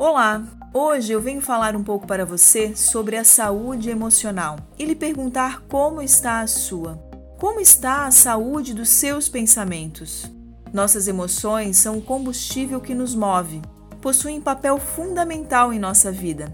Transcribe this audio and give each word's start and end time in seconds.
Olá! 0.00 0.42
Hoje 0.72 1.12
eu 1.12 1.20
venho 1.20 1.42
falar 1.42 1.76
um 1.76 1.84
pouco 1.84 2.06
para 2.06 2.24
você 2.24 2.74
sobre 2.74 3.18
a 3.18 3.22
saúde 3.22 3.90
emocional 3.90 4.56
e 4.78 4.86
lhe 4.86 4.94
perguntar 4.94 5.60
como 5.68 6.00
está 6.00 6.40
a 6.40 6.46
sua. 6.46 6.96
Como 7.38 7.60
está 7.60 8.06
a 8.06 8.10
saúde 8.10 8.72
dos 8.72 8.88
seus 8.88 9.28
pensamentos? 9.28 10.24
Nossas 10.72 11.06
emoções 11.06 11.76
são 11.76 11.98
o 11.98 12.02
combustível 12.02 12.80
que 12.80 12.94
nos 12.94 13.14
move, 13.14 13.60
possuem 14.00 14.40
papel 14.40 14.78
fundamental 14.78 15.70
em 15.70 15.78
nossa 15.78 16.10
vida. 16.10 16.50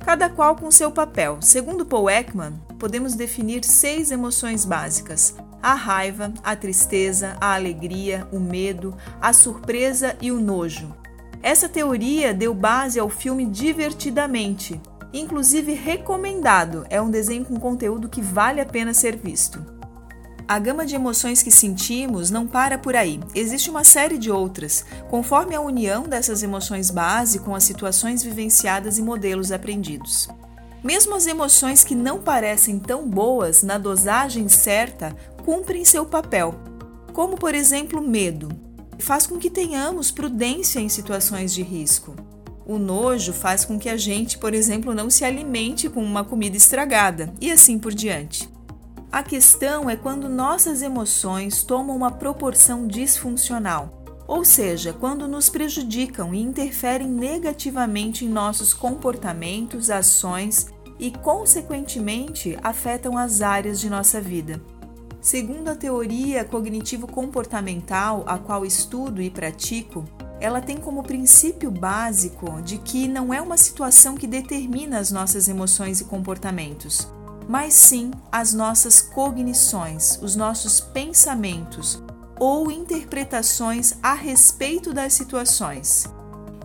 Cada 0.00 0.28
qual 0.28 0.56
com 0.56 0.68
seu 0.68 0.90
papel. 0.90 1.38
Segundo 1.40 1.86
Paul 1.86 2.10
Ekman, 2.10 2.54
podemos 2.80 3.14
definir 3.14 3.64
seis 3.64 4.10
emoções 4.10 4.64
básicas: 4.64 5.36
a 5.62 5.74
raiva, 5.74 6.34
a 6.42 6.56
tristeza, 6.56 7.36
a 7.40 7.54
alegria, 7.54 8.26
o 8.32 8.40
medo, 8.40 8.92
a 9.20 9.32
surpresa 9.32 10.16
e 10.20 10.32
o 10.32 10.40
nojo. 10.40 10.92
Essa 11.42 11.68
teoria 11.68 12.34
deu 12.34 12.52
base 12.52 12.98
ao 12.98 13.08
filme 13.08 13.46
Divertidamente, 13.46 14.80
inclusive 15.12 15.72
recomendado, 15.72 16.84
é 16.90 17.00
um 17.00 17.10
desenho 17.10 17.44
com 17.44 17.58
conteúdo 17.58 18.08
que 18.08 18.20
vale 18.20 18.60
a 18.60 18.66
pena 18.66 18.92
ser 18.92 19.16
visto. 19.16 19.64
A 20.46 20.58
gama 20.58 20.86
de 20.86 20.94
emoções 20.94 21.42
que 21.42 21.50
sentimos 21.50 22.30
não 22.30 22.46
para 22.46 22.78
por 22.78 22.96
aí. 22.96 23.20
Existe 23.34 23.68
uma 23.68 23.84
série 23.84 24.16
de 24.16 24.30
outras, 24.30 24.84
conforme 25.10 25.54
a 25.54 25.60
união 25.60 26.04
dessas 26.04 26.42
emoções 26.42 26.90
base 26.90 27.38
com 27.38 27.54
as 27.54 27.64
situações 27.64 28.22
vivenciadas 28.22 28.98
e 28.98 29.02
modelos 29.02 29.52
aprendidos. 29.52 30.26
Mesmo 30.82 31.14
as 31.14 31.26
emoções 31.26 31.84
que 31.84 31.94
não 31.94 32.20
parecem 32.20 32.78
tão 32.78 33.06
boas, 33.06 33.62
na 33.62 33.76
dosagem 33.76 34.48
certa, 34.48 35.14
cumprem 35.44 35.84
seu 35.84 36.06
papel, 36.06 36.54
como 37.12 37.36
por 37.36 37.54
exemplo 37.54 38.00
medo. 38.00 38.67
Faz 38.98 39.26
com 39.26 39.38
que 39.38 39.48
tenhamos 39.48 40.10
prudência 40.10 40.80
em 40.80 40.88
situações 40.88 41.54
de 41.54 41.62
risco. 41.62 42.14
O 42.66 42.78
nojo 42.78 43.32
faz 43.32 43.64
com 43.64 43.78
que 43.78 43.88
a 43.88 43.96
gente, 43.96 44.36
por 44.36 44.52
exemplo, 44.52 44.94
não 44.94 45.08
se 45.08 45.24
alimente 45.24 45.88
com 45.88 46.02
uma 46.02 46.24
comida 46.24 46.56
estragada 46.56 47.32
e 47.40 47.50
assim 47.50 47.78
por 47.78 47.94
diante. 47.94 48.48
A 49.10 49.22
questão 49.22 49.88
é 49.88 49.96
quando 49.96 50.28
nossas 50.28 50.82
emoções 50.82 51.62
tomam 51.62 51.96
uma 51.96 52.10
proporção 52.10 52.86
disfuncional, 52.86 54.04
ou 54.26 54.44
seja, 54.44 54.92
quando 54.92 55.26
nos 55.26 55.48
prejudicam 55.48 56.34
e 56.34 56.42
interferem 56.42 57.08
negativamente 57.08 58.26
em 58.26 58.28
nossos 58.28 58.74
comportamentos, 58.74 59.88
ações 59.88 60.66
e, 60.98 61.10
consequentemente, 61.10 62.58
afetam 62.62 63.16
as 63.16 63.40
áreas 63.40 63.80
de 63.80 63.88
nossa 63.88 64.20
vida. 64.20 64.60
Segundo 65.20 65.68
a 65.68 65.74
teoria 65.74 66.44
cognitivo-comportamental, 66.44 68.24
a 68.26 68.38
qual 68.38 68.64
estudo 68.64 69.20
e 69.20 69.28
pratico, 69.28 70.04
ela 70.40 70.60
tem 70.60 70.76
como 70.76 71.02
princípio 71.02 71.70
básico 71.70 72.62
de 72.62 72.78
que 72.78 73.08
não 73.08 73.34
é 73.34 73.42
uma 73.42 73.56
situação 73.56 74.14
que 74.14 74.26
determina 74.26 74.98
as 74.98 75.10
nossas 75.10 75.48
emoções 75.48 76.00
e 76.00 76.04
comportamentos, 76.04 77.08
mas 77.48 77.74
sim 77.74 78.12
as 78.30 78.54
nossas 78.54 79.00
cognições, 79.00 80.18
os 80.22 80.36
nossos 80.36 80.78
pensamentos 80.80 82.00
ou 82.38 82.70
interpretações 82.70 83.94
a 84.00 84.14
respeito 84.14 84.94
das 84.94 85.14
situações. 85.14 86.04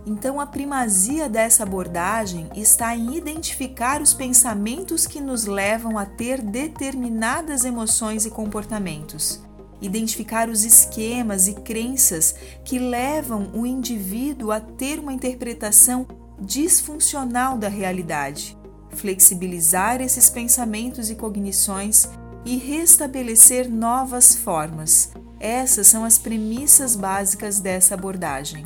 Então, 0.06 0.40
a 0.40 0.46
primazia 0.46 1.30
dessa 1.30 1.64
abordagem 1.64 2.50
está 2.56 2.96
em 2.96 3.16
identificar 3.16 4.02
os 4.02 4.14
pensamentos 4.14 5.08
que 5.08 5.22
nos 5.22 5.46
levam 5.46 5.98
a 5.98 6.06
ter 6.06 6.42
determinadas 6.42 7.64
emoções 7.64 8.26
e 8.26 8.30
comportamentos, 8.30 9.42
identificar 9.82 10.50
os 10.50 10.66
esquemas 10.66 11.48
e 11.48 11.54
crenças 11.54 12.36
que 12.66 12.78
levam 12.78 13.50
o 13.54 13.66
indivíduo 13.66 14.52
a 14.52 14.60
ter 14.60 15.00
uma 15.00 15.14
interpretação 15.14 16.06
disfuncional 16.40 17.58
da 17.58 17.70
realidade 17.70 18.58
flexibilizar 18.96 20.02
esses 20.02 20.30
pensamentos 20.30 21.10
e 21.10 21.16
cognições 21.16 22.08
e 22.46 22.58
restabelecer 22.58 23.70
novas 23.70 24.36
formas. 24.36 25.12
Essas 25.40 25.88
são 25.88 26.06
as 26.06 26.18
premissas 26.18 26.96
básicas 26.96 27.60
dessa 27.60 27.96
abordagem. 27.96 28.66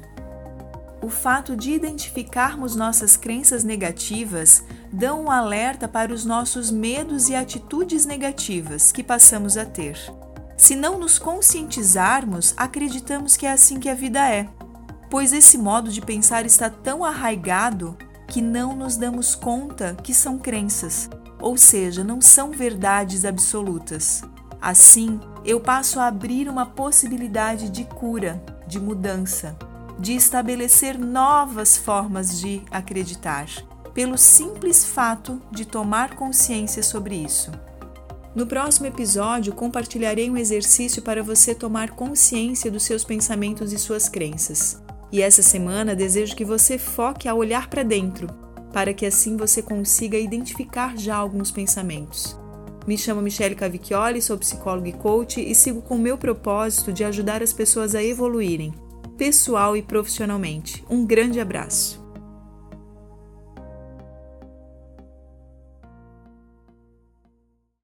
O 1.02 1.10
fato 1.10 1.56
de 1.56 1.72
identificarmos 1.72 2.76
nossas 2.76 3.16
crenças 3.16 3.64
negativas 3.64 4.64
dão 4.92 5.26
um 5.26 5.32
alerta 5.32 5.88
para 5.88 6.12
os 6.12 6.26
nossos 6.26 6.72
medos 6.72 7.30
e 7.30 7.36
atitudes 7.36 8.06
negativas 8.06 8.92
que 8.92 9.04
passamos 9.04 9.58
a 9.58 9.66
ter. 9.66 9.98
Se 10.58 10.76
não 10.76 10.98
nos 10.98 11.20
conscientizarmos, 11.20 12.54
acreditamos 12.58 13.38
que 13.38 13.46
é 13.46 13.52
assim 13.52 13.80
que 13.80 13.90
a 13.90 13.94
vida 13.94 14.28
é, 14.28 14.50
pois 15.10 15.32
esse 15.32 15.58
modo 15.58 15.92
de 15.92 16.02
pensar 16.02 16.46
está 16.48 16.68
tão 16.68 17.06
arraigado 17.06 17.96
que 18.28 18.42
não 18.42 18.76
nos 18.76 18.98
damos 18.98 19.36
conta 19.36 19.96
que 20.04 20.14
são 20.16 20.40
crenças, 20.40 21.10
ou 21.40 21.56
seja, 21.56 22.04
não 22.04 22.20
são 22.20 22.52
verdades 22.52 23.24
absolutas. 23.24 24.24
Assim, 24.60 25.20
eu 25.46 25.62
passo 25.62 26.00
a 26.00 26.08
abrir 26.08 26.50
uma 26.50 26.66
possibilidade 26.66 27.70
de 27.70 27.86
cura, 27.86 28.44
de 28.68 28.80
mudança, 28.80 29.56
de 30.00 30.14
estabelecer 30.14 30.98
novas 30.98 31.78
formas 31.78 32.40
de 32.40 32.62
acreditar, 32.70 33.48
pelo 33.94 34.18
simples 34.18 34.86
fato 34.86 35.42
de 35.52 35.66
tomar 35.66 36.16
consciência 36.16 36.84
sobre 36.84 37.16
isso. 37.16 37.52
No 38.36 38.46
próximo 38.46 38.86
episódio, 38.86 39.54
compartilharei 39.54 40.30
um 40.30 40.38
exercício 40.38 41.02
para 41.02 41.24
você 41.24 41.56
tomar 41.56 41.92
consciência 41.92 42.70
dos 42.70 42.84
seus 42.84 43.04
pensamentos 43.04 43.74
e 43.74 43.80
suas 43.80 44.08
crenças. 44.08 44.80
E 45.12 45.22
essa 45.22 45.42
semana 45.42 45.96
desejo 45.96 46.36
que 46.36 46.46
você 46.46 46.78
foque 46.78 47.28
a 47.28 47.34
olhar 47.34 47.68
para 47.68 47.82
dentro, 47.82 48.28
para 48.72 48.94
que 48.94 49.08
assim 49.08 49.36
você 49.36 49.64
consiga 49.64 50.20
identificar 50.20 50.96
já 50.96 51.16
alguns 51.16 51.50
pensamentos. 51.50 52.38
Me 52.86 52.98
chamo 52.98 53.22
Michele 53.22 53.56
Cavicchioli, 53.56 54.22
sou 54.22 54.38
psicóloga 54.38 54.90
e 54.90 54.94
coach 54.94 55.42
e 55.42 55.56
sigo 55.56 55.82
com 55.82 55.96
o 55.96 56.00
meu 56.00 56.18
propósito 56.18 56.94
de 56.94 57.04
ajudar 57.04 57.42
as 57.42 57.52
pessoas 57.52 57.96
a 57.96 58.04
evoluírem, 58.04 58.74
pessoal 59.18 59.76
e 59.76 59.82
profissionalmente. 59.82 60.84
Um 60.90 61.06
grande 61.06 61.40
abraço. 61.40 62.07